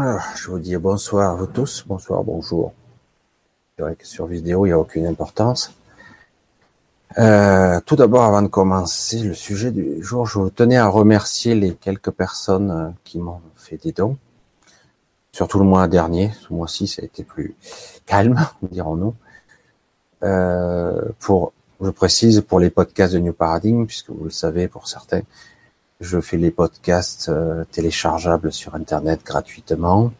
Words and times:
Alors, 0.00 0.22
je 0.36 0.48
vous 0.48 0.60
dis 0.60 0.76
bonsoir 0.76 1.32
à 1.32 1.34
vous 1.34 1.48
tous, 1.48 1.82
bonsoir, 1.84 2.22
bonjour. 2.22 2.72
C'est 3.74 3.82
vrai 3.82 3.96
que 3.96 4.06
sur 4.06 4.26
vidéo, 4.26 4.64
il 4.64 4.68
n'y 4.68 4.72
a 4.72 4.78
aucune 4.78 5.06
importance. 5.06 5.72
Euh, 7.18 7.80
tout 7.84 7.96
d'abord, 7.96 8.22
avant 8.22 8.42
de 8.42 8.46
commencer 8.46 9.18
le 9.18 9.34
sujet 9.34 9.72
du 9.72 10.00
jour, 10.00 10.24
je 10.24 10.38
tenais 10.50 10.76
à 10.76 10.86
remercier 10.86 11.56
les 11.56 11.74
quelques 11.74 12.12
personnes 12.12 12.70
euh, 12.70 12.90
qui 13.02 13.18
m'ont 13.18 13.40
fait 13.56 13.76
des 13.76 13.90
dons. 13.90 14.16
Surtout 15.32 15.58
le 15.58 15.64
mois 15.64 15.88
dernier, 15.88 16.30
ce 16.42 16.52
mois-ci, 16.52 16.86
ça 16.86 17.02
a 17.02 17.04
été 17.04 17.24
plus 17.24 17.56
calme, 18.06 18.38
dirons-nous. 18.70 19.16
Euh, 20.22 21.02
pour, 21.18 21.52
je 21.80 21.90
précise, 21.90 22.40
pour 22.42 22.60
les 22.60 22.70
podcasts 22.70 23.14
de 23.14 23.18
New 23.18 23.32
Paradigm, 23.32 23.84
puisque 23.84 24.10
vous 24.10 24.24
le 24.24 24.30
savez 24.30 24.68
pour 24.68 24.86
certains, 24.86 25.22
je 26.00 26.20
fais 26.20 26.36
les 26.36 26.50
podcasts 26.50 27.28
euh, 27.28 27.64
téléchargeables 27.72 28.52
sur 28.52 28.74
Internet 28.74 29.20
gratuitement 29.24 30.12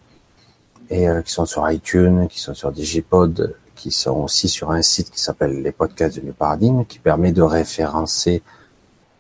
et 0.91 1.09
euh, 1.09 1.23
qui 1.23 1.33
sont 1.33 1.47
sur 1.47 1.71
iTunes, 1.71 2.27
qui 2.29 2.41
sont 2.41 2.55
sur 2.55 2.73
Digipod, 2.73 3.55
qui 3.77 3.93
sont 3.93 4.25
aussi 4.25 4.49
sur 4.49 4.73
un 4.73 4.83
site 4.83 5.11
qui 5.11 5.21
s'appelle 5.21 5.63
les 5.63 5.71
podcasts 5.71 6.17
de 6.17 6.23
New 6.23 6.33
Paradigm, 6.33 6.85
qui 6.85 6.99
permet 6.99 7.31
de 7.31 7.43
référencer 7.43 8.43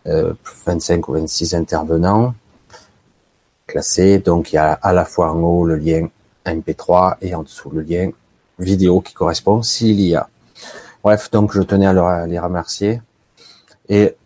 euh, 0.07 0.35
25 0.67 1.09
ou 1.09 1.13
26 1.13 1.55
intervenants 1.55 2.35
classés. 3.67 4.19
Donc 4.19 4.53
il 4.53 4.57
y 4.57 4.59
a 4.59 4.73
à 4.73 4.93
la 4.93 5.05
fois 5.05 5.31
en 5.31 5.41
haut 5.41 5.65
le 5.65 5.77
lien 5.77 6.09
MP3 6.45 7.19
et 7.21 7.37
en 7.37 7.45
dessous 7.45 7.71
le 7.71 7.83
lien 7.83 8.11
vidéo 8.59 9.01
qui 9.01 9.15
correspond 9.15 9.63
s'il 9.63 10.01
y 10.01 10.17
a. 10.17 10.29
Bref, 11.05 11.31
donc 11.31 11.53
je 11.53 11.63
tenais 11.63 11.87
à 11.87 12.27
les 12.27 12.39
remercier 12.41 13.01
et 13.89 14.17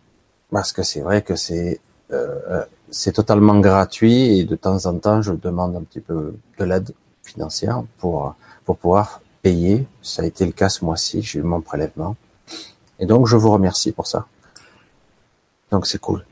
parce 0.50 0.72
que 0.72 0.82
c'est 0.82 1.00
vrai 1.00 1.20
que 1.20 1.36
c'est 1.36 1.80
euh, 2.12 2.64
c'est 2.90 3.12
totalement 3.12 3.58
gratuit 3.60 4.38
et 4.38 4.44
de 4.44 4.56
temps 4.56 4.86
en 4.86 4.98
temps, 4.98 5.22
je 5.22 5.32
demande 5.32 5.76
un 5.76 5.82
petit 5.82 6.00
peu 6.00 6.34
de 6.58 6.64
l'aide 6.64 6.92
financière 7.22 7.82
pour, 7.98 8.34
pour 8.64 8.76
pouvoir 8.76 9.20
payer. 9.42 9.86
Ça 10.02 10.22
a 10.22 10.26
été 10.26 10.44
le 10.44 10.52
cas 10.52 10.68
ce 10.68 10.84
mois-ci, 10.84 11.22
j'ai 11.22 11.38
eu 11.38 11.42
mon 11.42 11.60
prélèvement. 11.60 12.16
Et 12.98 13.06
donc, 13.06 13.26
je 13.26 13.36
vous 13.36 13.50
remercie 13.50 13.92
pour 13.92 14.06
ça. 14.06 14.26
Donc, 15.70 15.86
c'est 15.86 15.98
cool. 15.98 16.24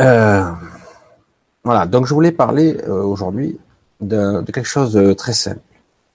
Euh, 0.00 0.50
voilà, 1.62 1.86
donc 1.86 2.06
je 2.06 2.14
voulais 2.14 2.32
parler 2.32 2.76
euh, 2.88 3.02
aujourd'hui 3.02 3.58
de, 4.00 4.40
de, 4.42 4.52
quelque 4.52 4.66
chose 4.66 4.92
de 4.92 5.12
très 5.12 5.32
simple. 5.32 5.60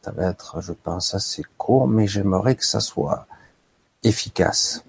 Ça 0.01 0.11
va 0.11 0.27
être, 0.27 0.61
je 0.61 0.73
pense, 0.73 1.13
assez 1.13 1.43
court, 1.57 1.87
mais 1.87 2.07
j'aimerais 2.07 2.55
que 2.55 2.65
ça 2.65 2.79
soit 2.79 3.25
efficace. 4.03 4.83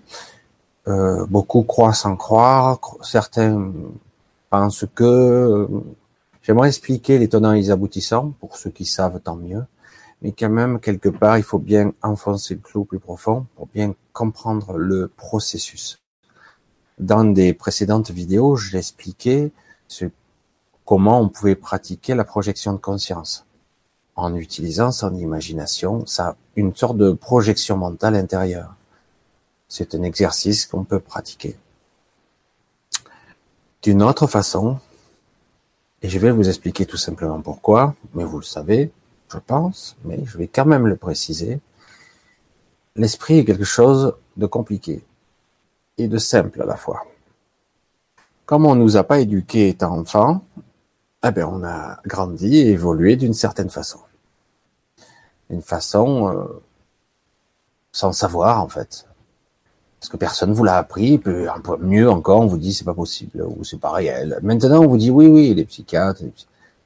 Euh, 0.90 1.24
beaucoup 1.26 1.62
croient 1.62 1.94
sans 1.94 2.16
croire, 2.16 2.80
certains 3.02 3.72
pensent 4.50 4.86
que... 4.94 5.04
Euh, 5.04 5.68
j'aimerais 6.42 6.68
expliquer 6.68 7.18
les 7.18 7.28
tenants 7.28 7.52
et 7.52 7.60
les 7.60 7.70
aboutissants, 7.70 8.32
pour 8.40 8.56
ceux 8.56 8.70
qui 8.70 8.84
savent, 8.84 9.20
tant 9.20 9.36
mieux. 9.36 9.64
Mais 10.22 10.32
quand 10.32 10.50
même, 10.50 10.80
quelque 10.80 11.08
part, 11.08 11.38
il 11.38 11.44
faut 11.44 11.60
bien 11.60 11.92
enfoncer 12.02 12.54
le 12.54 12.60
clou 12.60 12.84
plus 12.84 12.98
profond 12.98 13.46
pour 13.54 13.68
bien 13.68 13.94
comprendre 14.12 14.76
le 14.76 15.08
processus. 15.08 16.00
Dans 16.98 17.24
des 17.24 17.54
précédentes 17.54 18.10
vidéos, 18.10 18.56
j'ai 18.56 18.78
expliqué 18.78 19.52
ce, 19.86 20.06
comment 20.84 21.20
on 21.20 21.28
pouvait 21.28 21.54
pratiquer 21.54 22.14
la 22.14 22.24
projection 22.24 22.72
de 22.72 22.78
conscience 22.78 23.46
en 24.16 24.34
utilisant 24.34 24.90
son 24.92 25.14
imagination, 25.14 26.04
ça, 26.04 26.36
une 26.56 26.74
sorte 26.74 26.98
de 26.98 27.12
projection 27.12 27.76
mentale 27.76 28.16
intérieure. 28.16 28.74
C'est 29.70 29.94
un 29.94 30.02
exercice 30.02 30.66
qu'on 30.66 30.82
peut 30.82 30.98
pratiquer. 30.98 31.56
D'une 33.82 34.02
autre 34.02 34.26
façon, 34.26 34.80
et 36.02 36.08
je 36.08 36.18
vais 36.18 36.32
vous 36.32 36.48
expliquer 36.48 36.86
tout 36.86 36.96
simplement 36.96 37.40
pourquoi, 37.40 37.94
mais 38.14 38.24
vous 38.24 38.38
le 38.40 38.44
savez, 38.44 38.90
je 39.32 39.38
pense, 39.38 39.96
mais 40.04 40.24
je 40.26 40.38
vais 40.38 40.48
quand 40.48 40.66
même 40.66 40.88
le 40.88 40.96
préciser. 40.96 41.60
L'esprit 42.96 43.38
est 43.38 43.44
quelque 43.44 43.64
chose 43.64 44.16
de 44.36 44.46
compliqué 44.46 45.04
et 45.98 46.08
de 46.08 46.18
simple 46.18 46.60
à 46.62 46.66
la 46.66 46.76
fois. 46.76 47.06
Comme 48.46 48.66
on 48.66 48.74
nous 48.74 48.96
a 48.96 49.04
pas 49.04 49.20
éduqués 49.20 49.68
étant 49.68 49.96
enfant, 49.96 50.44
eh 51.24 51.30
bien 51.30 51.46
on 51.46 51.62
a 51.62 52.00
grandi 52.04 52.56
et 52.56 52.70
évolué 52.70 53.14
d'une 53.14 53.34
certaine 53.34 53.70
façon. 53.70 54.00
Une 55.48 55.62
façon 55.62 56.28
euh, 56.28 56.60
sans 57.92 58.12
savoir 58.12 58.60
en 58.60 58.68
fait 58.68 59.06
parce 60.00 60.08
que 60.08 60.16
personne 60.16 60.52
vous 60.54 60.64
l'a 60.64 60.78
appris, 60.78 61.20
un 61.26 61.60
peu 61.60 61.76
mieux 61.76 62.08
encore, 62.10 62.40
on 62.40 62.46
vous 62.46 62.56
dit 62.56 62.72
c'est 62.72 62.86
pas 62.86 62.94
possible 62.94 63.42
ou 63.42 63.64
c'est 63.64 63.78
pas 63.78 63.90
réel. 63.90 64.38
Maintenant, 64.42 64.82
on 64.82 64.88
vous 64.88 64.96
dit 64.96 65.10
oui, 65.10 65.26
oui, 65.26 65.52
les 65.54 65.66
psychiatres, 65.66 66.22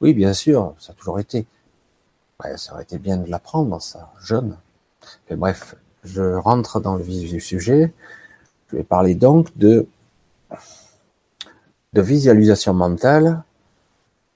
oui, 0.01 0.13
bien 0.13 0.33
sûr, 0.33 0.75
ça 0.79 0.91
a 0.91 0.95
toujours 0.95 1.19
été. 1.19 1.47
Ouais, 2.43 2.57
ça 2.57 2.73
aurait 2.73 2.83
été 2.83 2.97
bien 2.97 3.15
de 3.15 3.29
l'apprendre, 3.29 3.81
ça, 3.81 4.11
jeune. 4.19 4.57
Mais 5.29 5.37
bref, 5.37 5.75
je 6.03 6.33
rentre 6.33 6.81
dans 6.81 6.95
le 6.95 7.03
vif 7.03 7.29
du 7.29 7.39
sujet. 7.39 7.93
Je 8.69 8.77
vais 8.77 8.83
parler 8.83 9.15
donc 9.15 9.57
de 9.57 9.87
de 11.93 12.01
visualisation 12.01 12.73
mentale, 12.73 13.43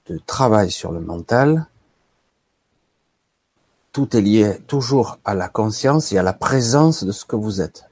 de 0.06 0.18
travail 0.24 0.70
sur 0.70 0.90
le 0.92 1.00
mental. 1.00 1.66
Tout 3.92 4.16
est 4.16 4.22
lié 4.22 4.58
toujours 4.66 5.18
à 5.26 5.34
la 5.34 5.48
conscience 5.48 6.12
et 6.12 6.18
à 6.18 6.22
la 6.22 6.32
présence 6.32 7.04
de 7.04 7.12
ce 7.12 7.26
que 7.26 7.36
vous 7.36 7.60
êtes 7.60 7.89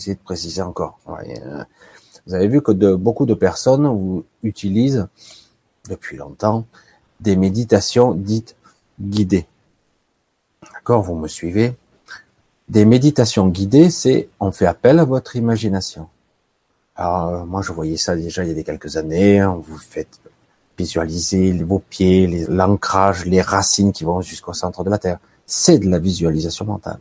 essayer 0.00 0.16
de 0.16 0.22
préciser 0.22 0.62
encore. 0.62 0.98
Euh, 1.08 1.64
vous 2.26 2.34
avez 2.34 2.48
vu 2.48 2.62
que 2.62 2.72
beaucoup 2.94 3.26
de 3.26 3.34
personnes 3.34 4.22
utilisent 4.42 5.06
depuis 5.88 6.16
longtemps 6.16 6.64
des 7.20 7.36
méditations 7.36 8.14
dites 8.14 8.56
guidées. 9.00 9.46
D'accord, 10.72 11.02
vous 11.02 11.14
me 11.14 11.28
suivez? 11.28 11.76
Des 12.68 12.84
méditations 12.84 13.48
guidées, 13.48 13.90
c'est 13.90 14.28
on 14.38 14.52
fait 14.52 14.66
appel 14.66 14.98
à 14.98 15.04
votre 15.04 15.36
imagination. 15.36 16.08
Alors 16.94 17.28
euh, 17.28 17.44
moi 17.44 17.62
je 17.62 17.72
voyais 17.72 17.96
ça 17.96 18.16
déjà 18.16 18.44
il 18.44 18.56
y 18.56 18.60
a 18.60 18.62
quelques 18.62 18.96
années, 18.96 19.44
on 19.44 19.58
vous 19.58 19.78
faites 19.78 20.20
visualiser 20.78 21.52
vos 21.62 21.78
pieds, 21.78 22.46
l'ancrage, 22.48 23.26
les 23.26 23.42
racines 23.42 23.92
qui 23.92 24.04
vont 24.04 24.22
jusqu'au 24.22 24.54
centre 24.54 24.82
de 24.82 24.90
la 24.90 24.98
Terre. 24.98 25.18
C'est 25.46 25.78
de 25.78 25.90
la 25.90 25.98
visualisation 25.98 26.64
mentale. 26.64 27.00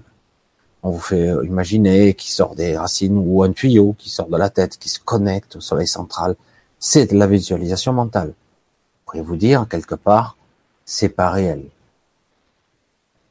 On 0.82 0.92
vous 0.92 1.00
fait 1.00 1.28
euh, 1.28 1.46
imaginer 1.46 2.14
qui 2.14 2.32
sort 2.32 2.56
des 2.56 2.78
racines 2.78 3.18
ou 3.18 3.44
un 3.44 3.52
tuyau 3.52 3.94
qui 3.98 4.10
sort 4.10 4.28
de 4.28 4.38
la 4.38 4.50
tête, 4.50 4.78
qui 4.78 4.90
se 4.90 5.00
connecte 5.00 5.58
au 5.58 5.62
soleil 5.62 5.88
central. 5.88 6.36
C'est 6.80 7.12
de 7.12 7.18
la 7.18 7.28
visualisation 7.28 7.92
mentale. 7.92 8.30
Vous 8.30 9.06
pourriez 9.06 9.22
vous 9.22 9.36
dire, 9.36 9.68
quelque 9.70 9.96
part, 9.96 10.38
c'est 10.86 11.10
pas 11.10 11.30
réel. 11.30 11.66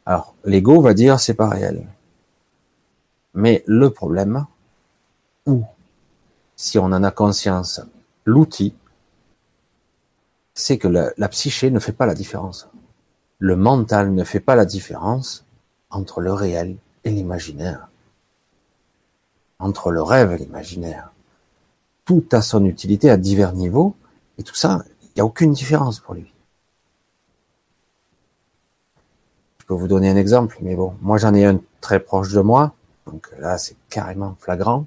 Alors, 0.05 0.35
l'ego 0.45 0.81
va 0.81 0.95
dire 0.95 1.21
c'est 1.21 1.35
pas 1.35 1.49
réel. 1.49 1.87
Mais 3.35 3.63
le 3.67 3.91
problème, 3.91 4.47
ou 5.47 5.65
si 6.57 6.79
on 6.79 6.87
en 6.87 7.03
a 7.03 7.11
conscience, 7.11 7.81
l'outil, 8.25 8.75
c'est 10.55 10.77
que 10.77 10.89
la, 10.89 11.13
la, 11.17 11.29
psyché 11.29 11.71
ne 11.71 11.79
fait 11.79 11.93
pas 11.93 12.07
la 12.07 12.15
différence. 12.15 12.69
Le 13.39 13.55
mental 13.55 14.13
ne 14.13 14.25
fait 14.25 14.41
pas 14.41 14.57
la 14.57 14.65
différence 14.65 15.45
entre 15.91 16.21
le 16.21 16.33
réel 16.33 16.77
l'imaginaire. 17.05 17.89
Entre 19.59 19.91
le 19.91 20.03
rêve 20.03 20.33
et 20.33 20.39
l'imaginaire. 20.39 21.11
Tout 22.05 22.25
a 22.33 22.43
son 22.43 22.65
utilité 22.65 23.11
à 23.11 23.17
divers 23.17 23.53
niveaux, 23.53 23.95
et 24.39 24.43
tout 24.43 24.55
ça, 24.55 24.85
il 25.03 25.11
n'y 25.17 25.21
a 25.21 25.25
aucune 25.25 25.53
différence 25.53 26.01
pour 26.01 26.15
lui. 26.15 26.33
Je 29.59 29.67
peux 29.67 29.75
vous 29.75 29.89
donner 29.89 30.09
un 30.09 30.17
exemple, 30.17 30.59
mais 30.63 30.77
bon, 30.77 30.95
moi 31.03 31.19
j'en 31.19 31.35
ai 31.35 31.45
un 31.45 31.61
très 31.81 32.01
proche 32.01 32.33
de 32.33 32.41
moi, 32.41 32.73
donc 33.07 33.31
là 33.39 33.59
c'est 33.59 33.77
carrément 33.91 34.35
flagrant. 34.41 34.87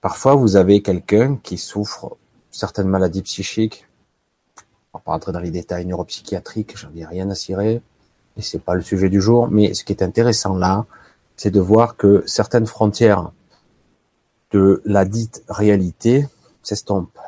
Parfois 0.00 0.36
vous 0.36 0.54
avez 0.54 0.82
quelqu'un 0.82 1.36
qui 1.36 1.58
souffre 1.58 2.16
certaines 2.52 2.86
maladies 2.88 3.22
psychiques, 3.22 3.86
on 4.92 4.98
va 4.98 5.02
pas 5.02 5.12
rentrer 5.12 5.32
dans 5.32 5.40
les 5.40 5.50
détails 5.50 5.86
neuropsychiatriques, 5.86 6.76
j'en 6.76 6.94
ai 6.94 7.04
rien 7.04 7.28
à 7.30 7.34
cirer, 7.34 7.82
et 8.38 8.42
c'est 8.42 8.60
pas 8.60 8.74
le 8.74 8.82
sujet 8.82 9.10
du 9.10 9.20
jour, 9.20 9.48
mais 9.50 9.74
ce 9.74 9.84
qui 9.84 9.92
est 9.92 10.02
intéressant 10.02 10.56
là, 10.56 10.86
c'est 11.36 11.50
de 11.50 11.60
voir 11.60 11.96
que 11.96 12.22
certaines 12.26 12.66
frontières 12.66 13.32
de 14.52 14.80
la 14.84 15.04
dite 15.04 15.44
réalité 15.48 16.26
s'estompent 16.62 17.18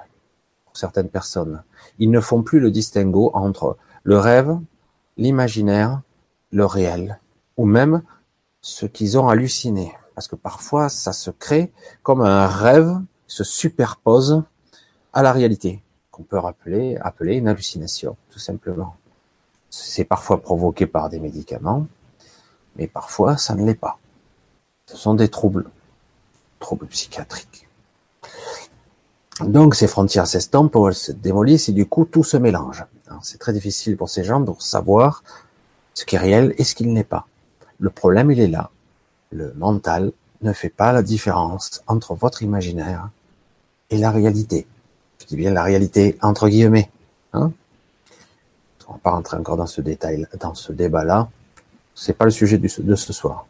pour 0.64 0.76
certaines 0.76 1.08
personnes. 1.08 1.62
Ils 1.98 2.10
ne 2.10 2.20
font 2.20 2.42
plus 2.42 2.60
le 2.60 2.70
distinguo 2.70 3.30
entre 3.34 3.76
le 4.04 4.18
rêve, 4.18 4.58
l'imaginaire, 5.16 6.00
le 6.52 6.64
réel, 6.64 7.20
ou 7.56 7.66
même 7.66 8.02
ce 8.62 8.86
qu'ils 8.86 9.18
ont 9.18 9.28
halluciné. 9.28 9.92
Parce 10.14 10.28
que 10.28 10.36
parfois, 10.36 10.88
ça 10.88 11.12
se 11.12 11.30
crée 11.30 11.72
comme 12.02 12.20
un 12.22 12.46
rêve 12.46 13.00
se 13.26 13.44
superpose 13.44 14.42
à 15.12 15.22
la 15.22 15.32
réalité, 15.32 15.82
qu'on 16.10 16.22
peut 16.22 16.38
appeler, 16.38 16.96
appeler 17.00 17.36
une 17.36 17.48
hallucination, 17.48 18.16
tout 18.30 18.38
simplement. 18.38 18.96
C'est 19.70 20.05
parfois 20.05 20.43
provoqué 20.43 20.87
par 20.87 21.08
des 21.08 21.20
médicaments, 21.20 21.87
mais 22.76 22.88
parfois 22.88 23.37
ça 23.37 23.55
ne 23.55 23.64
l'est 23.64 23.75
pas. 23.75 23.99
Ce 24.87 24.96
sont 24.96 25.14
des 25.14 25.28
troubles, 25.28 25.70
troubles 26.58 26.87
psychiatriques. 26.87 27.69
Donc 29.40 29.75
ces 29.75 29.87
frontières 29.87 30.26
s'estompent, 30.26 30.76
elles 30.87 30.94
se 30.94 31.12
démolissent 31.12 31.69
et 31.69 31.72
du 31.72 31.87
coup 31.87 32.05
tout 32.05 32.25
se 32.25 32.37
mélange. 32.37 32.84
C'est 33.22 33.38
très 33.38 33.52
difficile 33.52 33.96
pour 33.96 34.08
ces 34.08 34.25
gens 34.25 34.40
de 34.40 34.52
savoir 34.58 35.22
ce 35.94 36.05
qui 36.05 36.17
est 36.17 36.19
réel 36.19 36.55
et 36.58 36.64
ce 36.64 36.75
qui 36.75 36.87
ne 36.87 36.94
l'est 36.94 37.05
pas. 37.05 37.26
Le 37.78 37.90
problème, 37.90 38.31
il 38.31 38.40
est 38.40 38.49
là. 38.49 38.70
Le 39.31 39.52
mental 39.55 40.12
ne 40.43 40.52
fait 40.52 40.69
pas 40.69 40.93
la 40.93 41.02
différence 41.02 41.82
entre 41.87 42.14
votre 42.14 42.43
imaginaire 42.43 43.11
et 43.90 43.99
la 43.99 44.11
réalité. 44.11 44.67
Je 45.19 45.26
dis 45.26 45.37
bien 45.37 45.52
la 45.52 45.62
réalité 45.62 46.17
entre 46.22 46.49
guillemets. 46.49 46.90
Hein 47.32 47.52
On 48.90 48.94
va 48.94 48.98
pas 48.98 49.10
rentrer 49.12 49.37
encore 49.37 49.56
dans 49.56 49.66
ce 49.66 49.81
détail, 49.81 50.26
dans 50.40 50.54
ce 50.54 50.72
débat-là. 50.72 51.28
C'est 51.94 52.12
pas 52.12 52.25
le 52.25 52.32
sujet 52.32 52.58
de 52.58 52.94
ce 52.96 53.12
soir. 53.12 53.46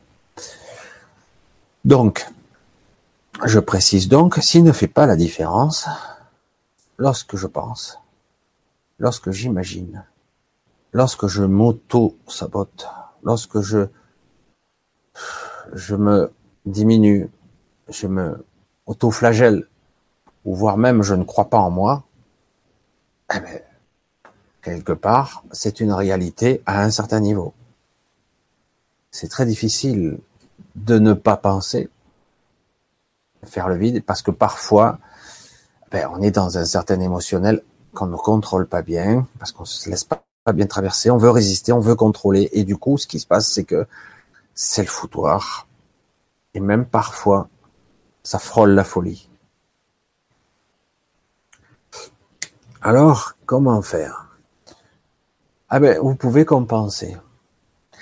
Donc, 1.84 2.26
je 3.46 3.58
précise 3.58 4.08
donc, 4.08 4.36
s'il 4.42 4.64
ne 4.64 4.72
fait 4.72 4.86
pas 4.86 5.06
la 5.06 5.16
différence, 5.16 5.88
lorsque 6.98 7.36
je 7.36 7.46
pense, 7.46 7.98
lorsque 8.98 9.30
j'imagine, 9.30 10.04
lorsque 10.92 11.26
je 11.26 11.42
m'auto-sabote, 11.42 12.86
lorsque 13.22 13.60
je, 13.60 13.86
je 15.72 15.94
me 15.94 16.30
diminue, 16.66 17.30
je 17.88 18.06
me 18.06 18.44
auto-flagelle, 18.84 19.66
ou 20.44 20.54
voire 20.54 20.76
même 20.76 21.02
je 21.02 21.14
ne 21.14 21.24
crois 21.24 21.48
pas 21.48 21.58
en 21.58 21.70
moi, 21.70 22.04
eh 23.34 23.40
bien, 23.40 23.60
quelque 24.62 24.92
part, 24.92 25.44
c'est 25.52 25.80
une 25.80 25.92
réalité 25.92 26.62
à 26.66 26.82
un 26.82 26.90
certain 26.90 27.20
niveau. 27.20 27.54
C'est 29.10 29.28
très 29.28 29.46
difficile 29.46 30.18
de 30.76 30.98
ne 30.98 31.14
pas 31.14 31.36
penser, 31.36 31.88
faire 33.44 33.68
le 33.68 33.76
vide, 33.76 34.04
parce 34.04 34.22
que 34.22 34.30
parfois, 34.30 34.98
ben, 35.90 36.08
on 36.12 36.22
est 36.22 36.30
dans 36.30 36.58
un 36.58 36.64
certain 36.64 37.00
émotionnel 37.00 37.62
qu'on 37.94 38.06
ne 38.06 38.16
contrôle 38.16 38.66
pas 38.66 38.82
bien, 38.82 39.26
parce 39.38 39.52
qu'on 39.52 39.64
se 39.64 39.90
laisse 39.90 40.04
pas 40.04 40.22
bien 40.54 40.66
traverser, 40.66 41.10
on 41.10 41.18
veut 41.18 41.30
résister, 41.30 41.72
on 41.72 41.80
veut 41.80 41.96
contrôler, 41.96 42.48
et 42.52 42.64
du 42.64 42.76
coup, 42.76 42.98
ce 42.98 43.06
qui 43.06 43.18
se 43.18 43.26
passe, 43.26 43.48
c'est 43.48 43.64
que 43.64 43.86
c'est 44.54 44.82
le 44.82 44.88
foutoir, 44.88 45.66
et 46.54 46.60
même 46.60 46.84
parfois, 46.86 47.48
ça 48.22 48.38
frôle 48.38 48.70
la 48.70 48.84
folie. 48.84 49.28
Alors, 52.82 53.34
comment 53.46 53.82
faire? 53.82 54.29
Ah 55.72 55.78
ben, 55.78 56.00
vous 56.00 56.16
pouvez 56.16 56.44
compenser. 56.44 57.16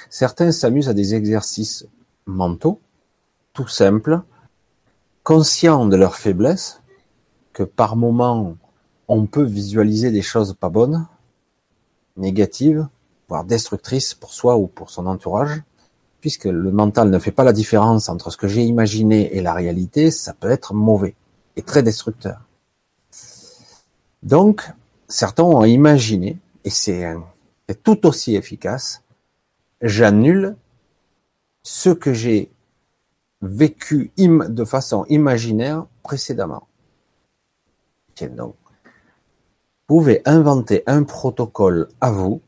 Certains 0.09 0.53
s'amusent 0.53 0.89
à 0.89 0.95
des 0.95 1.15
exercices 1.15 1.87
mentaux, 2.25 2.81
tout 3.53 3.69
simples, 3.69 4.23
conscients 5.23 5.85
de 5.85 5.97
leur 5.97 6.15
faiblesse, 6.15 6.81
que 7.53 7.63
par 7.63 7.95
moment 7.95 8.57
on 9.07 9.27
peut 9.27 9.45
visualiser 9.45 10.11
des 10.11 10.23
choses 10.23 10.55
pas 10.55 10.71
bonnes, 10.71 11.07
négatives, 12.17 12.89
voire 13.29 13.45
destructrices 13.45 14.15
pour 14.15 14.33
soi 14.33 14.57
ou 14.57 14.67
pour 14.67 14.89
son 14.89 15.07
entourage, 15.07 15.63
puisque 16.23 16.47
le 16.47 16.73
mental 16.73 17.11
ne 17.11 17.19
fait 17.19 17.33
pas 17.33 17.45
la 17.45 17.53
différence 17.53 18.09
entre 18.09 18.31
ce 18.31 18.39
que 18.39 18.49
j'ai 18.49 18.65
imaginé 18.65 19.37
et 19.37 19.43
la 19.43 19.53
réalité, 19.53 20.11
ça 20.11 20.33
peut 20.33 20.51
être 20.51 20.73
mauvais 20.73 21.15
et 21.57 21.63
très 21.63 21.83
destructeur. 21.83 22.41
Donc, 24.23 24.71
certains 25.07 25.45
ont 25.45 25.67
imaginé, 25.67 26.39
et 26.65 26.71
c'est 26.71 27.15
tout 27.75 28.07
aussi 28.07 28.35
efficace, 28.37 29.03
j'annule 29.83 30.57
ce 31.63 31.91
que 31.91 32.13
j'ai 32.13 32.51
vécu 33.43 34.11
de 34.17 34.65
façon 34.65 35.05
imaginaire 35.09 35.87
précédemment. 36.03 36.67
Tiens 38.15 38.29
donc, 38.29 38.57
vous 38.85 39.97
pouvez 40.01 40.23
inventer 40.25 40.83
un 40.87 41.05
protocole 41.05 41.89
à 42.01 42.11
vous, 42.11 42.41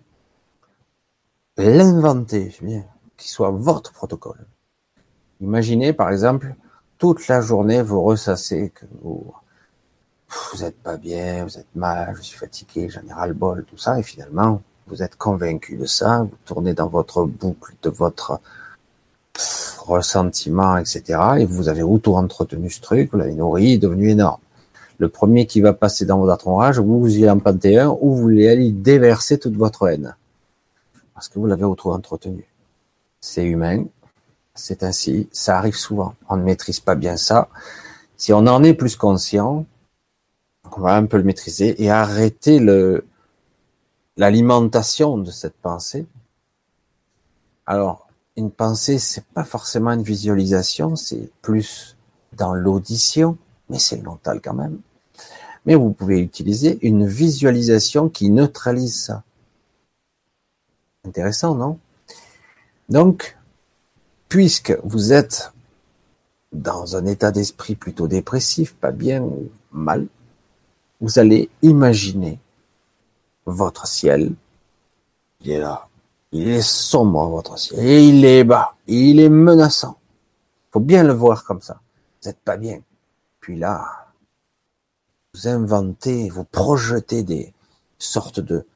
l'inventer, 1.56 2.54
qui 3.16 3.28
soit 3.28 3.50
votre 3.50 3.92
protocole. 3.92 4.46
Imaginez 5.40 5.92
par 5.92 6.10
exemple, 6.10 6.54
toute 6.98 7.28
la 7.28 7.40
journée 7.40 7.82
vous 7.82 8.02
ressassez 8.02 8.70
que 8.70 8.84
vous 9.00 9.32
vous 10.52 10.64
êtes 10.64 10.80
pas 10.80 10.96
bien, 10.96 11.44
vous 11.44 11.58
êtes 11.58 11.74
mal, 11.74 12.14
je 12.16 12.22
suis 12.22 12.38
fatigué, 12.38 12.88
j'en 12.88 13.02
ai 13.06 13.12
ras 13.12 13.26
le 13.26 13.34
bol, 13.34 13.64
tout 13.64 13.76
ça, 13.76 13.98
et 13.98 14.02
finalement 14.02 14.62
vous 14.90 15.02
êtes 15.02 15.16
convaincu 15.16 15.76
de 15.76 15.86
ça, 15.86 16.22
vous 16.22 16.36
tournez 16.44 16.74
dans 16.74 16.88
votre 16.88 17.24
boucle 17.24 17.74
de 17.82 17.90
votre 17.90 18.40
ressentiment, 19.78 20.76
etc. 20.76 21.20
Et 21.38 21.44
vous 21.44 21.68
avez 21.68 21.82
auto-entretenu 21.82 22.68
ce 22.70 22.80
truc, 22.80 23.10
vous 23.12 23.18
l'avez 23.18 23.34
nourri, 23.34 23.64
il 23.64 23.72
est 23.74 23.78
devenu 23.78 24.10
énorme. 24.10 24.40
Le 24.98 25.08
premier 25.08 25.46
qui 25.46 25.60
va 25.60 25.72
passer 25.72 26.04
dans 26.04 26.18
votre 26.18 26.34
entourage, 26.34 26.78
vous 26.78 27.00
vous 27.00 27.16
y 27.16 27.30
empantez 27.30 27.78
un, 27.78 27.96
ou 28.00 28.14
vous 28.14 28.28
allez 28.28 28.72
déverser 28.72 29.38
toute 29.38 29.56
votre 29.56 29.88
haine. 29.88 30.14
Parce 31.14 31.28
que 31.28 31.38
vous 31.38 31.46
l'avez 31.46 31.64
auto-entretenu. 31.64 32.44
C'est 33.20 33.44
humain, 33.44 33.84
c'est 34.54 34.82
ainsi, 34.82 35.28
ça 35.32 35.56
arrive 35.56 35.76
souvent. 35.76 36.14
On 36.28 36.36
ne 36.36 36.42
maîtrise 36.42 36.80
pas 36.80 36.96
bien 36.96 37.16
ça. 37.16 37.48
Si 38.16 38.32
on 38.32 38.46
en 38.46 38.62
est 38.64 38.74
plus 38.74 38.96
conscient, 38.96 39.64
on 40.76 40.80
va 40.80 40.96
un 40.96 41.06
peu 41.06 41.16
le 41.16 41.22
maîtriser 41.22 41.82
et 41.82 41.90
arrêter 41.90 42.58
le, 42.58 43.04
l'alimentation 44.16 45.18
de 45.18 45.30
cette 45.30 45.56
pensée. 45.56 46.06
Alors, 47.66 48.08
une 48.36 48.50
pensée, 48.50 48.98
c'est 48.98 49.24
pas 49.24 49.44
forcément 49.44 49.92
une 49.92 50.02
visualisation, 50.02 50.96
c'est 50.96 51.30
plus 51.42 51.96
dans 52.32 52.54
l'audition, 52.54 53.36
mais 53.68 53.78
c'est 53.78 53.96
le 53.96 54.02
mental 54.02 54.40
quand 54.42 54.54
même. 54.54 54.80
Mais 55.66 55.74
vous 55.74 55.92
pouvez 55.92 56.20
utiliser 56.20 56.78
une 56.86 57.06
visualisation 57.06 58.08
qui 58.08 58.30
neutralise 58.30 59.02
ça. 59.02 59.22
Intéressant, 61.04 61.54
non? 61.54 61.78
Donc, 62.88 63.36
puisque 64.28 64.76
vous 64.84 65.12
êtes 65.12 65.52
dans 66.52 66.96
un 66.96 67.06
état 67.06 67.30
d'esprit 67.30 67.76
plutôt 67.76 68.08
dépressif, 68.08 68.74
pas 68.74 68.90
bien 68.90 69.22
ou 69.22 69.50
mal, 69.70 70.06
vous 71.00 71.18
allez 71.18 71.48
imaginer 71.62 72.38
votre 73.50 73.86
ciel, 73.86 74.32
il 75.42 75.50
est 75.50 75.58
là. 75.58 75.88
Il 76.32 76.48
est 76.48 76.62
sombre, 76.62 77.28
votre 77.28 77.58
ciel. 77.58 77.80
Et 77.80 78.04
il 78.04 78.24
est 78.24 78.44
bas. 78.44 78.76
Il 78.86 79.18
est 79.20 79.28
menaçant. 79.28 79.98
Faut 80.70 80.80
bien 80.80 81.02
le 81.02 81.12
voir 81.12 81.44
comme 81.44 81.60
ça. 81.60 81.80
Vous 82.22 82.28
n'êtes 82.28 82.38
pas 82.38 82.56
bien. 82.56 82.80
Puis 83.40 83.56
là, 83.58 83.84
vous 85.34 85.48
inventez, 85.48 86.28
vous 86.28 86.44
projetez 86.44 87.24
des 87.24 87.52
sortes 87.98 88.38
de, 88.38 88.66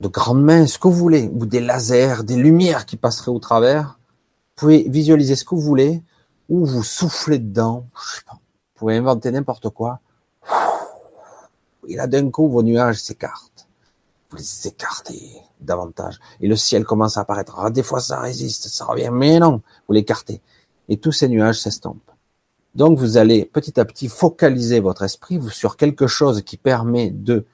de 0.00 0.08
grandes 0.08 0.42
mains, 0.42 0.66
ce 0.66 0.78
que 0.78 0.86
vous 0.86 0.94
voulez, 0.94 1.28
ou 1.32 1.46
des 1.46 1.60
lasers, 1.60 2.22
des 2.22 2.36
lumières 2.36 2.86
qui 2.86 2.96
passeraient 2.96 3.32
au 3.32 3.40
travers. 3.40 3.98
Vous 4.56 4.66
pouvez 4.66 4.88
visualiser 4.88 5.34
ce 5.34 5.44
que 5.44 5.54
vous 5.54 5.60
voulez, 5.60 6.02
ou 6.48 6.64
vous 6.64 6.84
soufflez 6.84 7.38
dedans. 7.38 7.86
Je 7.96 8.16
sais 8.16 8.24
pas. 8.24 8.34
Vous 8.34 8.78
pouvez 8.80 8.96
inventer 8.96 9.32
n'importe 9.32 9.70
quoi. 9.70 9.98
Et 11.88 11.96
là, 11.96 12.06
d'un 12.06 12.30
coup, 12.30 12.48
vos 12.48 12.62
nuages 12.62 13.00
s'écartent 13.00 13.57
vous 14.30 14.36
les 14.36 14.68
écartez 14.68 15.42
davantage. 15.60 16.18
Et 16.40 16.48
le 16.48 16.56
ciel 16.56 16.84
commence 16.84 17.16
à 17.16 17.22
apparaître. 17.22 17.58
Ah, 17.58 17.70
des 17.70 17.82
fois, 17.82 18.00
ça 18.00 18.20
résiste, 18.20 18.68
ça 18.68 18.84
revient, 18.84 19.10
mais 19.12 19.38
non, 19.38 19.62
vous 19.86 19.94
l'écartez. 19.94 20.42
Et 20.88 20.98
tous 20.98 21.12
ces 21.12 21.28
nuages 21.28 21.60
s'estompent. 21.60 22.10
Donc, 22.74 22.98
vous 22.98 23.16
allez 23.16 23.44
petit 23.44 23.80
à 23.80 23.84
petit 23.84 24.08
focaliser 24.08 24.80
votre 24.80 25.02
esprit 25.02 25.40
sur 25.50 25.76
quelque 25.76 26.06
chose 26.06 26.42
qui 26.42 26.56
permet 26.56 27.10
de, 27.10 27.46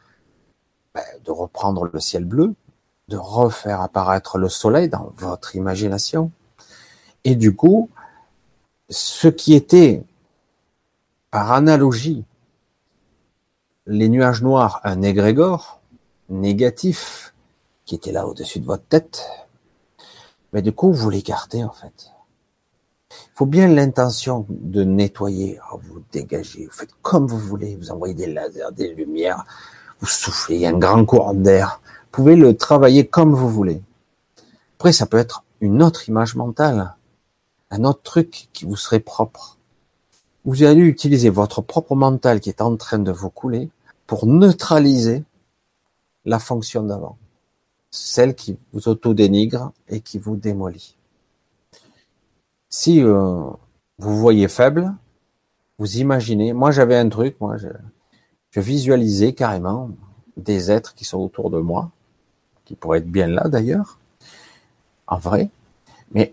ben, 0.95 1.05
de 1.25 1.31
reprendre 1.31 1.89
le 1.91 2.01
ciel 2.01 2.25
bleu, 2.25 2.55
de 3.09 3.17
refaire 3.17 3.81
apparaître 3.81 4.39
le 4.39 4.49
soleil 4.49 4.89
dans 4.89 5.13
votre 5.17 5.55
imagination. 5.57 6.31
Et 7.23 7.37
du 7.37 7.55
coup, 7.55 7.89
ce 8.91 9.29
qui 9.29 9.55
était, 9.55 10.03
par 11.31 11.53
analogie, 11.53 12.25
les 13.87 14.09
nuages 14.09 14.43
noirs, 14.43 14.81
un 14.85 15.03
égrégore, 15.03 15.81
négatif 16.29 17.35
qui 17.85 17.95
était 17.95 18.13
là 18.13 18.27
au-dessus 18.27 18.61
de 18.61 18.67
votre 18.67 18.85
tête, 18.85 19.25
mais 20.53 20.63
du 20.63 20.73
coup, 20.73 20.93
vous 20.93 21.11
l'écartez 21.11 21.65
en 21.65 21.73
fait. 21.73 22.11
Il 23.11 23.37
faut 23.37 23.47
bien 23.47 23.69
l'intention 23.69 24.47
de 24.49 24.85
nettoyer, 24.85 25.59
oh, 25.73 25.81
vous 25.83 26.03
dégagez, 26.13 26.67
vous 26.67 26.73
faites 26.73 26.95
comme 27.03 27.27
vous 27.27 27.39
voulez, 27.39 27.77
vous 27.77 27.91
envoyez 27.91 28.15
des 28.15 28.27
lasers, 28.27 28.73
des 28.73 28.95
lumières, 28.95 29.45
vous 30.01 30.07
soufflez, 30.07 30.67
un 30.67 30.79
grand 30.79 31.05
courant 31.05 31.35
d'air. 31.35 31.81
Vous 31.85 32.23
pouvez 32.23 32.37
le 32.37 32.57
travailler 32.57 33.07
comme 33.07 33.35
vous 33.35 33.49
voulez. 33.49 33.83
Après, 34.79 34.93
ça 34.93 35.07
peut 35.07 35.19
être 35.19 35.45
une 35.61 35.83
autre 35.83 36.09
image 36.09 36.37
mentale, 36.37 36.95
un 37.71 37.85
autre 37.85 38.03
truc 38.03 38.49
qui 38.53 38.65
vous 38.65 38.77
serait 38.77 39.01
propre. 39.01 39.59
Vous 40.45 40.63
allez 40.63 40.83
utiliser 40.83 41.31
votre 41.31 41.63
propre 41.63 41.95
mental 41.95 42.41
qui 42.41 42.51
est 42.51 42.61
en 42.61 42.77
train 42.77 42.99
de 42.99 43.11
vous 43.11 43.31
couler 43.31 43.71
pour 44.07 44.27
neutraliser 44.27 45.25
la 46.25 46.39
fonction 46.39 46.83
d'avant, 46.83 47.17
celle 47.91 48.35
qui 48.35 48.57
vous 48.73 48.89
auto-dénigre 48.89 49.73
et 49.89 50.01
qui 50.01 50.19
vous 50.19 50.37
démolit. 50.37 50.97
Si 52.69 53.03
euh, 53.03 53.51
vous 53.99 54.19
voyez 54.19 54.49
faible, 54.49 54.93
vous 55.79 55.99
imaginez, 55.99 56.53
moi 56.53 56.71
j'avais 56.71 56.97
un 56.97 57.09
truc, 57.09 57.41
moi 57.41 57.57
Je 58.51 58.61
visualisais 58.61 59.33
carrément 59.33 59.91
des 60.37 60.71
êtres 60.71 60.95
qui 60.95 61.05
sont 61.05 61.19
autour 61.19 61.51
de 61.51 61.59
moi, 61.59 61.91
qui 62.65 62.75
pourraient 62.75 62.99
être 62.99 63.11
bien 63.11 63.27
là 63.27 63.49
d'ailleurs, 63.49 63.99
en 65.07 65.19
vrai, 65.19 65.51
mais 66.13 66.33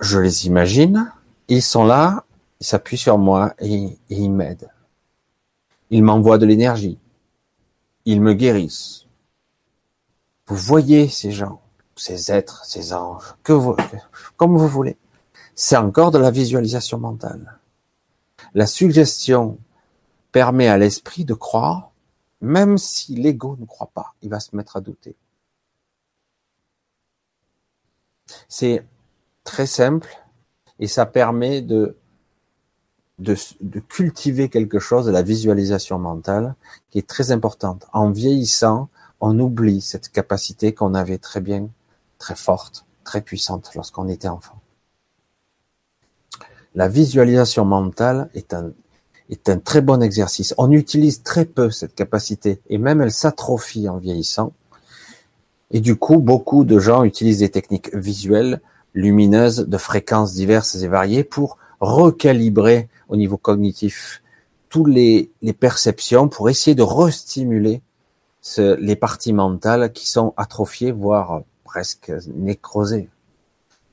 je 0.00 0.18
les 0.18 0.46
imagine, 0.46 1.12
ils 1.48 1.62
sont 1.62 1.84
là, 1.84 2.24
ils 2.60 2.66
s'appuient 2.66 2.96
sur 2.96 3.18
moi 3.18 3.54
et, 3.58 3.84
et 3.84 4.16
ils 4.16 4.30
m'aident. 4.30 4.70
Ils 5.90 6.02
m'envoient 6.02 6.38
de 6.38 6.46
l'énergie, 6.46 6.98
ils 8.04 8.20
me 8.20 8.32
guérissent. 8.34 9.06
Vous 10.52 10.58
voyez 10.58 11.08
ces 11.08 11.32
gens, 11.32 11.62
ces 11.96 12.30
êtres, 12.30 12.66
ces 12.66 12.92
anges, 12.92 13.36
que 13.42 13.54
vous, 13.54 13.74
comme 14.36 14.58
vous 14.58 14.68
voulez. 14.68 14.98
C'est 15.54 15.78
encore 15.78 16.10
de 16.10 16.18
la 16.18 16.30
visualisation 16.30 16.98
mentale. 16.98 17.58
La 18.52 18.66
suggestion 18.66 19.56
permet 20.30 20.68
à 20.68 20.76
l'esprit 20.76 21.24
de 21.24 21.32
croire, 21.32 21.92
même 22.42 22.76
si 22.76 23.14
l'ego 23.14 23.56
ne 23.60 23.64
croit 23.64 23.90
pas, 23.94 24.12
il 24.20 24.28
va 24.28 24.40
se 24.40 24.54
mettre 24.54 24.76
à 24.76 24.82
douter. 24.82 25.16
C'est 28.46 28.84
très 29.44 29.66
simple 29.66 30.22
et 30.80 30.86
ça 30.86 31.06
permet 31.06 31.62
de, 31.62 31.96
de, 33.20 33.36
de, 33.62 33.80
cultiver 33.80 34.50
quelque 34.50 34.80
chose 34.80 35.06
de 35.06 35.12
la 35.12 35.22
visualisation 35.22 35.98
mentale 35.98 36.54
qui 36.90 36.98
est 36.98 37.08
très 37.08 37.32
importante. 37.32 37.86
En 37.94 38.10
vieillissant, 38.10 38.90
on 39.22 39.38
oublie 39.38 39.80
cette 39.80 40.10
capacité 40.10 40.74
qu'on 40.74 40.94
avait 40.94 41.16
très 41.16 41.40
bien, 41.40 41.68
très 42.18 42.34
forte, 42.34 42.84
très 43.04 43.22
puissante 43.22 43.70
lorsqu'on 43.76 44.08
était 44.08 44.28
enfant. 44.28 44.60
La 46.74 46.88
visualisation 46.88 47.64
mentale 47.64 48.30
est 48.34 48.52
un, 48.52 48.72
est 49.30 49.48
un 49.48 49.58
très 49.58 49.80
bon 49.80 50.02
exercice. 50.02 50.54
On 50.58 50.72
utilise 50.72 51.22
très 51.22 51.44
peu 51.44 51.70
cette 51.70 51.94
capacité 51.94 52.60
et 52.68 52.78
même 52.78 53.00
elle 53.00 53.12
s'atrophie 53.12 53.88
en 53.88 53.98
vieillissant. 53.98 54.52
Et 55.70 55.80
du 55.80 55.94
coup, 55.94 56.18
beaucoup 56.18 56.64
de 56.64 56.80
gens 56.80 57.04
utilisent 57.04 57.38
des 57.38 57.50
techniques 57.50 57.94
visuelles, 57.94 58.60
lumineuses, 58.92 59.68
de 59.68 59.78
fréquences 59.78 60.34
diverses 60.34 60.74
et 60.74 60.88
variées 60.88 61.24
pour 61.24 61.58
recalibrer 61.80 62.88
au 63.08 63.14
niveau 63.14 63.36
cognitif 63.36 64.20
toutes 64.68 64.88
les, 64.88 65.30
les 65.42 65.52
perceptions, 65.52 66.28
pour 66.28 66.50
essayer 66.50 66.74
de 66.74 66.82
restimuler 66.82 67.82
les 68.56 68.96
parties 68.96 69.32
mentales 69.32 69.92
qui 69.92 70.08
sont 70.08 70.34
atrophiées, 70.36 70.92
voire 70.92 71.42
presque 71.64 72.12
nécrosées. 72.26 73.08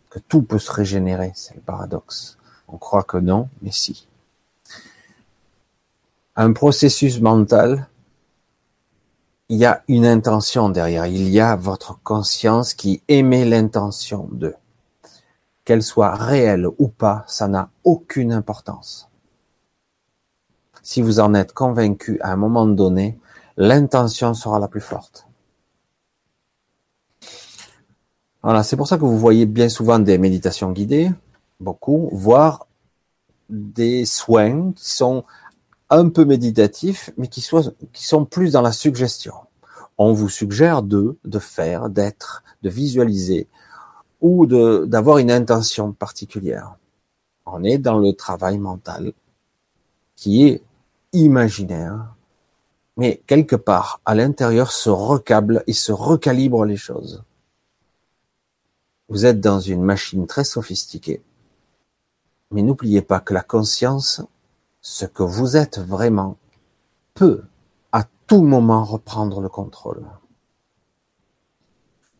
Que 0.10 0.20
tout 0.20 0.42
peut 0.42 0.60
se 0.60 0.72
régénérer, 0.72 1.32
c'est 1.36 1.56
le 1.56 1.62
paradoxe. 1.62 2.38
On 2.68 2.78
croit 2.78 3.04
que 3.04 3.18
non, 3.18 3.48
mais 3.62 3.72
si. 3.72 4.08
Un 6.36 6.52
processus 6.54 7.20
mental, 7.22 7.88
il 9.50 9.58
y 9.58 9.66
a 9.66 9.84
une 9.88 10.06
intention 10.06 10.70
derrière. 10.70 11.06
Il 11.06 11.30
y 11.30 11.40
a 11.40 11.56
votre 11.56 12.00
conscience 12.04 12.74
qui 12.74 13.02
émet 13.08 13.46
l'intention 13.46 14.30
de. 14.32 14.56
Qu'elle 15.66 15.84
soit 15.84 16.16
réelle 16.16 16.68
ou 16.80 16.88
pas, 16.88 17.24
ça 17.28 17.48
n'a 17.48 17.70
aucune 17.84 18.32
importance. 18.32 19.10
Si 20.82 21.02
vous 21.02 21.20
en 21.20 21.36
êtes 21.36 21.54
convaincu 21.54 22.20
à 22.22 22.32
un 22.32 22.36
moment 22.36 22.66
donné, 22.66 23.20
l'intention 23.60 24.34
sera 24.34 24.58
la 24.58 24.70
plus 24.70 24.82
forte. 24.82 25.28
Voilà, 28.42 28.64
c'est 28.64 28.78
pour 28.78 28.88
ça 28.88 28.98
que 28.98 29.04
vous 29.04 29.20
voyez 29.20 29.46
bien 29.46 29.68
souvent 29.68 30.00
des 30.00 30.18
méditations 30.18 30.72
guidées, 30.72 31.12
beaucoup, 31.60 32.10
voire 32.14 32.68
des 33.50 34.06
soins 34.06 34.72
qui 34.72 34.90
sont 34.90 35.26
un 35.90 36.08
peu 36.08 36.24
méditatifs, 36.24 37.12
mais 37.18 37.28
qui, 37.28 37.42
sont 37.42 38.26
plus 38.26 38.54
dans 38.54 38.62
la 38.62 38.72
suggestion. 38.72 39.34
On 39.98 40.14
vous 40.14 40.30
suggère 40.30 40.82
de, 40.82 41.18
de 41.26 41.40
faire, 41.40 41.90
d'être, 41.90 42.44
de 42.62 42.70
visualiser, 42.70 43.50
ou 44.22 44.46
d'avoir 44.46 45.18
une 45.18 45.32
intention 45.32 45.92
particulière. 45.92 46.78
On 47.46 47.64
est 47.66 47.78
dans 47.78 47.98
le 47.98 48.14
travail 48.14 48.58
mental 48.58 49.12
qui 50.16 50.48
est 50.48 50.62
imaginaire, 51.12 52.14
mais 53.00 53.24
quelque 53.28 53.56
part 53.56 54.02
à 54.04 54.14
l'intérieur 54.14 54.74
se 54.74 54.90
recable 54.90 55.64
et 55.68 55.74
se 55.74 55.94
recalibre 55.94 56.66
les 56.66 56.76
choses. 56.76 57.24
Vous 59.08 59.26
êtes 59.26 59.40
dans 59.40 59.62
une 59.62 59.82
machine 59.82 60.28
très 60.28 60.44
sophistiquée, 60.44 61.24
mais 62.52 62.62
n'oubliez 62.62 63.02
pas 63.02 63.22
que 63.22 63.34
la 63.34 63.42
conscience, 63.42 64.22
ce 64.82 65.06
que 65.06 65.24
vous 65.24 65.56
êtes 65.56 65.80
vraiment, 65.80 66.36
peut 67.14 67.44
à 67.94 68.04
tout 68.28 68.42
moment 68.42 68.84
reprendre 68.84 69.40
le 69.40 69.48
contrôle. 69.48 70.06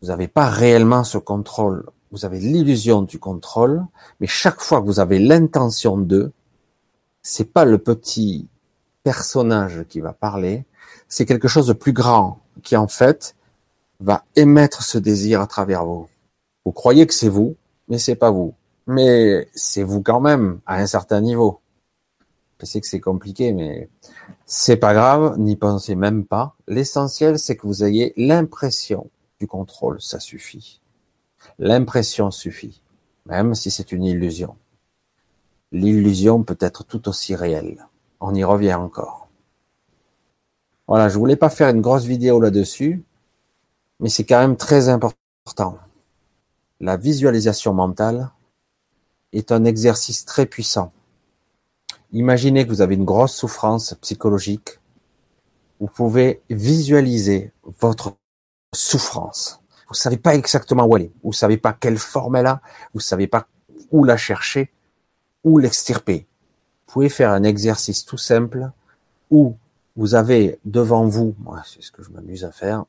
Vous 0.00 0.08
n'avez 0.08 0.28
pas 0.28 0.48
réellement 0.48 1.04
ce 1.04 1.18
contrôle, 1.18 1.90
vous 2.10 2.24
avez 2.24 2.40
l'illusion 2.40 3.02
du 3.02 3.18
contrôle, 3.18 3.84
mais 4.18 4.26
chaque 4.26 4.62
fois 4.62 4.80
que 4.80 4.86
vous 4.86 4.98
avez 4.98 5.18
l'intention 5.18 5.98
de, 5.98 6.32
c'est 7.20 7.52
pas 7.52 7.66
le 7.66 7.76
petit 7.76 8.48
personnage 9.02 9.84
qui 9.86 10.00
va 10.00 10.14
parler, 10.14 10.64
c'est 11.10 11.26
quelque 11.26 11.48
chose 11.48 11.66
de 11.66 11.74
plus 11.74 11.92
grand 11.92 12.38
qui 12.62 12.76
en 12.76 12.88
fait 12.88 13.36
va 13.98 14.24
émettre 14.36 14.82
ce 14.82 14.96
désir 14.96 15.42
à 15.42 15.46
travers 15.46 15.84
vous. 15.84 16.08
Vous 16.64 16.72
croyez 16.72 17.06
que 17.06 17.12
c'est 17.12 17.28
vous, 17.28 17.56
mais 17.88 17.98
c'est 17.98 18.14
pas 18.14 18.30
vous. 18.30 18.54
Mais 18.86 19.48
c'est 19.54 19.82
vous 19.82 20.02
quand 20.02 20.20
même 20.20 20.60
à 20.66 20.76
un 20.76 20.86
certain 20.86 21.20
niveau. 21.20 21.60
Je 22.60 22.66
sais 22.66 22.80
que 22.80 22.86
c'est 22.86 23.00
compliqué, 23.00 23.52
mais 23.52 23.88
c'est 24.46 24.76
pas 24.76 24.94
grave, 24.94 25.36
n'y 25.38 25.56
pensez 25.56 25.96
même 25.96 26.24
pas. 26.24 26.54
L'essentiel, 26.68 27.38
c'est 27.38 27.56
que 27.56 27.66
vous 27.66 27.84
ayez 27.84 28.12
l'impression 28.16 29.10
du 29.40 29.46
contrôle, 29.46 30.00
ça 30.00 30.20
suffit. 30.20 30.80
L'impression 31.58 32.30
suffit, 32.30 32.82
même 33.26 33.54
si 33.54 33.70
c'est 33.70 33.92
une 33.92 34.04
illusion. 34.04 34.56
L'illusion 35.72 36.42
peut 36.42 36.58
être 36.60 36.84
tout 36.84 37.08
aussi 37.08 37.34
réelle. 37.34 37.86
On 38.20 38.34
y 38.34 38.44
revient 38.44 38.74
encore. 38.74 39.19
Voilà, 40.90 41.08
je 41.08 41.16
voulais 41.16 41.36
pas 41.36 41.50
faire 41.50 41.68
une 41.68 41.80
grosse 41.80 42.02
vidéo 42.02 42.40
là-dessus, 42.40 43.04
mais 44.00 44.08
c'est 44.08 44.24
quand 44.24 44.40
même 44.40 44.56
très 44.56 44.88
important. 44.88 45.78
La 46.80 46.96
visualisation 46.96 47.72
mentale 47.72 48.32
est 49.32 49.52
un 49.52 49.64
exercice 49.64 50.24
très 50.24 50.46
puissant. 50.46 50.90
Imaginez 52.10 52.64
que 52.64 52.70
vous 52.70 52.80
avez 52.80 52.96
une 52.96 53.04
grosse 53.04 53.36
souffrance 53.36 53.94
psychologique. 54.00 54.80
Vous 55.78 55.86
pouvez 55.86 56.42
visualiser 56.50 57.52
votre 57.78 58.16
souffrance. 58.74 59.60
Vous 59.86 59.94
savez 59.94 60.16
pas 60.16 60.34
exactement 60.34 60.86
où 60.86 60.96
elle 60.96 61.04
est. 61.04 61.12
Vous 61.22 61.32
savez 61.32 61.56
pas 61.56 61.72
quelle 61.72 61.98
forme 61.98 62.34
elle 62.34 62.46
a. 62.46 62.62
Vous 62.94 63.00
savez 63.00 63.28
pas 63.28 63.46
où 63.92 64.02
la 64.02 64.16
chercher, 64.16 64.72
où 65.44 65.58
l'extirper. 65.58 66.26
Vous 66.88 66.94
pouvez 66.94 67.08
faire 67.08 67.30
un 67.30 67.44
exercice 67.44 68.04
tout 68.04 68.18
simple 68.18 68.72
où 69.30 69.54
vous 70.00 70.14
avez 70.14 70.58
devant 70.64 71.04
vous, 71.04 71.34
moi 71.40 71.60
c'est 71.66 71.82
ce 71.82 71.92
que 71.92 72.02
je 72.02 72.08
m'amuse 72.08 72.46
à 72.46 72.50
faire, 72.50 72.86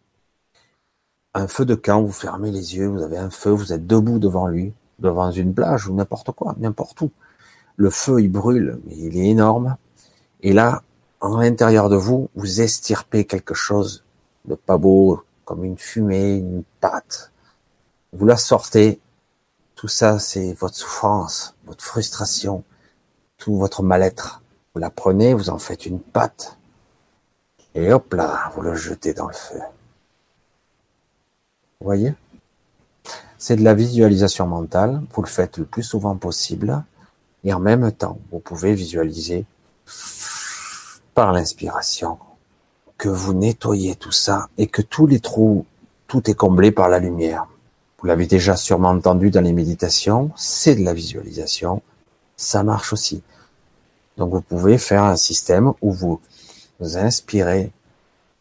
un 1.33 1.45
feu 1.49 1.65
de 1.65 1.75
camp, 1.75 2.01
vous 2.01 2.13
fermez 2.13 2.51
les 2.51 2.77
yeux, 2.77 2.87
vous 2.87 3.01
avez 3.01 3.17
un 3.17 3.29
feu, 3.29 3.49
vous 3.49 3.73
êtes 3.73 3.85
debout 3.85 4.17
devant 4.17 4.47
lui, 4.47 4.71
devant 4.97 5.29
une 5.29 5.53
plage 5.53 5.89
ou 5.89 5.93
n'importe 5.93 6.31
quoi, 6.31 6.55
n'importe 6.57 7.01
où. 7.01 7.11
Le 7.75 7.89
feu, 7.89 8.21
il 8.21 8.31
brûle, 8.31 8.79
mais 8.85 8.95
il 8.95 9.17
est 9.17 9.27
énorme. 9.27 9.75
Et 10.41 10.53
là, 10.53 10.83
en 11.19 11.41
l'intérieur 11.41 11.89
de 11.89 11.97
vous, 11.97 12.29
vous 12.35 12.61
estirpez 12.61 13.25
quelque 13.25 13.55
chose 13.55 14.05
de 14.45 14.55
pas 14.55 14.77
beau, 14.77 15.21
comme 15.43 15.65
une 15.65 15.77
fumée, 15.77 16.37
une 16.37 16.63
pâte. 16.79 17.33
Vous 18.13 18.25
la 18.25 18.37
sortez. 18.37 19.01
Tout 19.75 19.89
ça, 19.89 20.17
c'est 20.17 20.53
votre 20.53 20.75
souffrance, 20.75 21.57
votre 21.65 21.83
frustration, 21.83 22.63
tout 23.37 23.57
votre 23.57 23.83
mal-être. 23.83 24.41
Vous 24.73 24.79
la 24.79 24.89
prenez, 24.89 25.33
vous 25.33 25.49
en 25.49 25.57
faites 25.57 25.85
une 25.85 25.99
pâte. 25.99 26.57
Et 27.75 27.91
hop 27.91 28.13
là, 28.13 28.51
vous 28.55 28.61
le 28.61 28.75
jetez 28.75 29.13
dans 29.13 29.27
le 29.27 29.33
feu. 29.33 29.59
Vous 31.79 31.85
voyez? 31.85 32.13
C'est 33.37 33.55
de 33.55 33.63
la 33.63 33.73
visualisation 33.73 34.45
mentale. 34.45 35.01
Vous 35.13 35.21
le 35.21 35.27
faites 35.27 35.57
le 35.57 35.65
plus 35.65 35.83
souvent 35.83 36.15
possible. 36.15 36.83
Et 37.43 37.53
en 37.53 37.59
même 37.59 37.91
temps, 37.91 38.19
vous 38.31 38.39
pouvez 38.39 38.73
visualiser 38.73 39.45
par 41.13 41.31
l'inspiration 41.31 42.17
que 42.97 43.09
vous 43.09 43.33
nettoyez 43.33 43.95
tout 43.95 44.11
ça 44.11 44.47
et 44.57 44.67
que 44.67 44.83
tous 44.83 45.07
les 45.07 45.19
trous, 45.19 45.65
tout 46.07 46.29
est 46.29 46.35
comblé 46.35 46.71
par 46.71 46.87
la 46.87 46.99
lumière. 46.99 47.47
Vous 47.97 48.05
l'avez 48.05 48.27
déjà 48.27 48.55
sûrement 48.55 48.89
entendu 48.89 49.31
dans 49.31 49.41
les 49.41 49.53
méditations, 49.53 50.31
c'est 50.35 50.75
de 50.75 50.83
la 50.83 50.93
visualisation, 50.93 51.81
ça 52.37 52.61
marche 52.63 52.93
aussi. 52.93 53.23
Donc 54.17 54.31
vous 54.31 54.41
pouvez 54.41 54.77
faire 54.77 55.03
un 55.03 55.15
système 55.15 55.73
où 55.81 55.91
vous 55.91 56.21
vous 56.81 56.97
inspirez 56.97 57.71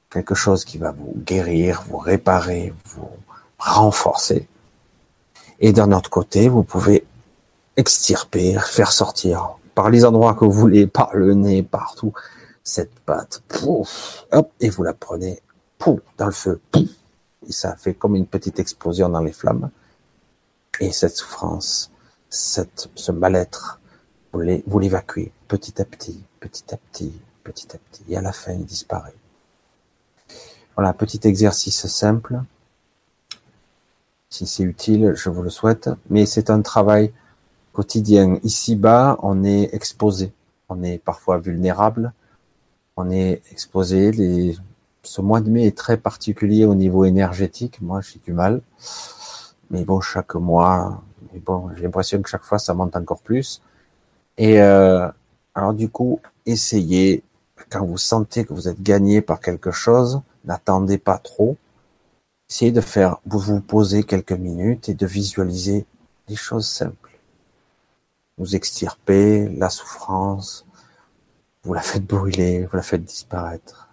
quelque 0.08 0.34
chose 0.34 0.64
qui 0.64 0.78
va 0.78 0.90
vous 0.90 1.12
guérir, 1.14 1.84
vous 1.86 1.98
réparer, 1.98 2.72
vous 2.86 3.08
renforcer. 3.58 4.48
Et 5.60 5.72
d'un 5.72 5.92
autre 5.92 6.08
côté, 6.08 6.48
vous 6.48 6.64
pouvez 6.64 7.06
extirper, 7.76 8.56
faire 8.58 8.92
sortir 8.92 9.58
par 9.74 9.90
les 9.90 10.04
endroits 10.06 10.34
que 10.34 10.46
vous 10.46 10.52
voulez, 10.52 10.86
par 10.86 11.14
le 11.14 11.34
nez, 11.34 11.62
partout, 11.62 12.14
cette 12.64 12.98
pâte, 13.00 13.42
pouf, 13.46 14.26
et 14.58 14.70
vous 14.70 14.82
la 14.82 14.94
prenez, 14.94 15.40
dans 16.18 16.26
le 16.26 16.32
feu, 16.32 16.60
et 16.74 17.52
ça 17.52 17.76
fait 17.76 17.94
comme 17.94 18.16
une 18.16 18.26
petite 18.26 18.58
explosion 18.58 19.08
dans 19.08 19.20
les 19.20 19.32
flammes. 19.32 19.70
Et 20.80 20.92
cette 20.92 21.16
souffrance, 21.16 21.90
cette, 22.30 22.88
ce 22.94 23.12
mal-être, 23.12 23.80
vous 24.32 24.78
l'évacuez 24.78 25.32
petit 25.46 25.80
à 25.80 25.84
petit, 25.84 26.22
petit 26.38 26.64
à 26.72 26.76
petit, 26.76 27.12
petit 27.50 27.68
à 27.74 27.78
petit, 27.78 28.04
et 28.08 28.16
à 28.16 28.20
la 28.20 28.32
fin, 28.32 28.52
il 28.52 28.64
disparaît. 28.64 29.14
Voilà, 30.76 30.92
petit 30.92 31.20
exercice 31.24 31.86
simple. 31.86 32.40
Si 34.30 34.46
c'est 34.46 34.62
utile, 34.62 35.12
je 35.14 35.28
vous 35.28 35.42
le 35.42 35.50
souhaite. 35.50 35.90
Mais 36.08 36.26
c'est 36.26 36.50
un 36.50 36.62
travail 36.62 37.12
quotidien. 37.72 38.38
Ici-bas, 38.44 39.18
on 39.22 39.44
est 39.44 39.74
exposé. 39.74 40.32
On 40.68 40.82
est 40.82 40.98
parfois 40.98 41.38
vulnérable. 41.38 42.12
On 42.96 43.10
est 43.10 43.42
exposé. 43.50 44.56
Ce 45.02 45.20
mois 45.20 45.40
de 45.40 45.50
mai 45.50 45.66
est 45.66 45.76
très 45.76 45.96
particulier 45.96 46.64
au 46.64 46.74
niveau 46.74 47.04
énergétique. 47.04 47.80
Moi, 47.80 48.00
j'ai 48.00 48.20
du 48.20 48.32
mal. 48.32 48.62
Mais 49.70 49.84
bon, 49.84 50.00
chaque 50.00 50.34
mois, 50.36 51.02
bon, 51.44 51.70
j'ai 51.74 51.82
l'impression 51.82 52.22
que 52.22 52.28
chaque 52.28 52.44
fois, 52.44 52.58
ça 52.58 52.74
monte 52.74 52.96
encore 52.96 53.20
plus. 53.20 53.60
Et 54.38 54.60
euh, 54.60 55.08
alors 55.54 55.74
du 55.74 55.88
coup, 55.88 56.20
essayez, 56.46 57.22
quand 57.70 57.84
vous 57.84 57.98
sentez 57.98 58.44
que 58.44 58.52
vous 58.52 58.68
êtes 58.68 58.82
gagné 58.82 59.20
par 59.20 59.40
quelque 59.40 59.70
chose, 59.70 60.20
n'attendez 60.44 60.98
pas 60.98 61.18
trop. 61.18 61.56
Essayez 62.48 62.72
de 62.72 62.80
faire, 62.80 63.18
vous 63.26 63.38
vous 63.38 63.60
poser 63.60 64.02
quelques 64.02 64.32
minutes 64.32 64.88
et 64.88 64.94
de 64.94 65.06
visualiser 65.06 65.86
des 66.26 66.36
choses 66.36 66.66
simples. 66.66 67.10
Vous 68.38 68.56
extirpez 68.56 69.48
la 69.48 69.70
souffrance, 69.70 70.66
vous 71.62 71.74
la 71.74 71.82
faites 71.82 72.06
brûler, 72.06 72.66
vous 72.66 72.76
la 72.76 72.82
faites 72.82 73.04
disparaître. 73.04 73.88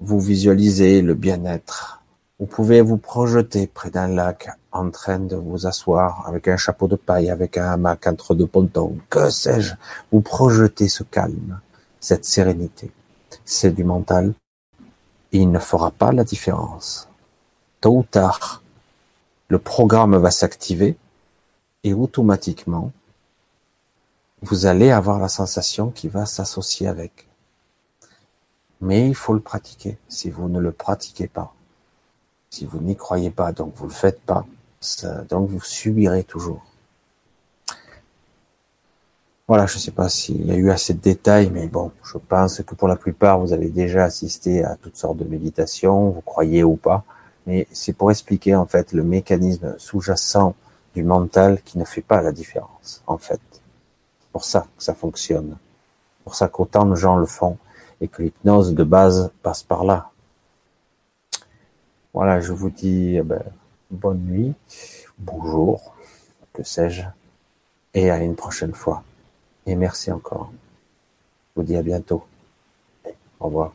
Vous 0.00 0.20
visualisez 0.20 1.02
le 1.02 1.14
bien-être. 1.14 2.02
Vous 2.38 2.46
pouvez 2.46 2.80
vous 2.80 2.98
projeter 2.98 3.66
près 3.66 3.90
d'un 3.90 4.06
lac 4.06 4.48
en 4.70 4.90
train 4.90 5.18
de 5.18 5.34
vous 5.34 5.66
asseoir 5.66 6.24
avec 6.28 6.46
un 6.46 6.56
chapeau 6.56 6.86
de 6.86 6.94
paille, 6.94 7.30
avec 7.30 7.58
un 7.58 7.72
hamac 7.72 8.06
entre 8.06 8.36
deux 8.36 8.46
pontons, 8.46 8.96
que 9.10 9.28
sais-je. 9.28 9.74
Vous 10.12 10.20
projetez 10.20 10.88
ce 10.88 11.02
calme, 11.02 11.58
cette 12.00 12.24
sérénité. 12.24 12.90
C'est 13.44 13.72
du 13.72 13.84
mental, 13.84 14.34
il 15.32 15.50
ne 15.50 15.58
fera 15.58 15.90
pas 15.90 16.12
la 16.12 16.24
différence. 16.24 17.08
Tôt 17.80 17.98
ou 17.98 18.02
tard, 18.02 18.62
le 19.48 19.58
programme 19.58 20.16
va 20.16 20.30
s'activer 20.30 20.96
et 21.84 21.94
automatiquement, 21.94 22.92
vous 24.42 24.66
allez 24.66 24.90
avoir 24.90 25.18
la 25.18 25.28
sensation 25.28 25.90
qui 25.90 26.08
va 26.08 26.26
s'associer 26.26 26.86
avec. 26.86 27.26
Mais 28.80 29.08
il 29.08 29.14
faut 29.14 29.34
le 29.34 29.40
pratiquer. 29.40 29.98
Si 30.08 30.30
vous 30.30 30.48
ne 30.48 30.60
le 30.60 30.72
pratiquez 30.72 31.26
pas, 31.26 31.52
si 32.50 32.64
vous 32.64 32.80
n'y 32.80 32.96
croyez 32.96 33.30
pas, 33.30 33.52
donc 33.52 33.74
vous 33.74 33.86
le 33.86 33.92
faites 33.92 34.20
pas, 34.20 34.46
donc 35.28 35.50
vous 35.50 35.60
subirez 35.60 36.24
toujours. 36.24 36.64
Voilà, 39.48 39.64
je 39.64 39.76
ne 39.76 39.78
sais 39.80 39.92
pas 39.92 40.10
s'il 40.10 40.44
y 40.44 40.50
a 40.50 40.56
eu 40.56 40.70
assez 40.70 40.92
de 40.92 41.00
détails, 41.00 41.50
mais 41.50 41.68
bon, 41.68 41.90
je 42.04 42.18
pense 42.18 42.60
que 42.60 42.74
pour 42.74 42.86
la 42.86 42.96
plupart, 42.96 43.40
vous 43.40 43.54
avez 43.54 43.70
déjà 43.70 44.04
assisté 44.04 44.62
à 44.62 44.76
toutes 44.76 44.98
sortes 44.98 45.16
de 45.16 45.24
méditations, 45.24 46.10
vous 46.10 46.20
croyez 46.20 46.62
ou 46.62 46.76
pas, 46.76 47.02
mais 47.46 47.66
c'est 47.72 47.94
pour 47.94 48.10
expliquer 48.10 48.54
en 48.54 48.66
fait 48.66 48.92
le 48.92 49.02
mécanisme 49.02 49.74
sous-jacent 49.78 50.54
du 50.94 51.02
mental 51.02 51.62
qui 51.62 51.78
ne 51.78 51.86
fait 51.86 52.02
pas 52.02 52.20
la 52.20 52.30
différence, 52.30 53.02
en 53.06 53.16
fait. 53.16 53.40
C'est 53.52 54.30
pour 54.32 54.44
ça 54.44 54.66
que 54.76 54.84
ça 54.84 54.92
fonctionne. 54.92 55.56
Pour 56.24 56.34
ça 56.34 56.48
qu'autant 56.48 56.84
de 56.84 56.94
gens 56.94 57.16
le 57.16 57.24
font 57.24 57.56
et 58.02 58.08
que 58.08 58.20
l'hypnose 58.20 58.74
de 58.74 58.84
base 58.84 59.30
passe 59.42 59.62
par 59.62 59.82
là. 59.82 60.10
Voilà, 62.12 62.42
je 62.42 62.52
vous 62.52 62.68
dis 62.68 63.16
eh 63.16 63.22
ben, 63.22 63.42
bonne 63.90 64.20
nuit, 64.26 64.52
bonjour, 65.18 65.94
que 66.52 66.62
sais-je, 66.62 67.04
et 67.94 68.10
à 68.10 68.18
une 68.18 68.34
prochaine 68.34 68.74
fois. 68.74 69.02
Et 69.68 69.76
merci 69.76 70.10
encore. 70.10 70.50
Je 71.54 71.60
vous 71.60 71.62
dis 71.62 71.76
à 71.76 71.82
bientôt. 71.82 72.24
Au 73.38 73.46
revoir. 73.46 73.74